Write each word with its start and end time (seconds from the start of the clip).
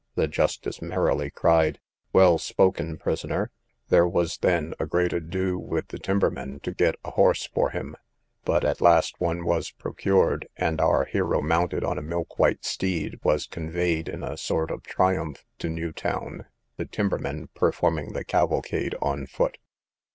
The 0.15 0.27
justice 0.27 0.81
merrily 0.81 1.29
cried, 1.29 1.79
Well 2.11 2.39
spoken, 2.39 2.97
prisoner. 2.97 3.51
There 3.89 4.07
was 4.07 4.39
then 4.39 4.73
a 4.79 4.87
great 4.87 5.13
ado 5.13 5.59
with 5.59 5.89
the 5.89 5.99
timbermen 5.99 6.59
to 6.61 6.71
get 6.73 6.95
a 7.05 7.11
horse 7.11 7.45
for 7.45 7.69
him; 7.69 7.95
but 8.43 8.65
at 8.65 8.81
last 8.81 9.13
one 9.21 9.45
was 9.45 9.69
procured, 9.69 10.47
and 10.57 10.81
our 10.81 11.05
hero, 11.05 11.39
mounted 11.39 11.83
on 11.83 11.99
a 11.99 12.01
milk 12.01 12.39
white 12.39 12.65
steed, 12.65 13.19
was 13.23 13.45
conveyed 13.45 14.09
in 14.09 14.23
a 14.23 14.37
sort 14.37 14.71
of 14.71 14.81
triumph 14.81 15.45
to 15.59 15.69
New 15.69 15.91
Town, 15.91 16.47
the 16.77 16.85
timbermen 16.85 17.49
performing 17.53 18.13
the 18.13 18.25
cavalcade 18.25 18.95
on 19.03 19.27
foot. 19.27 19.59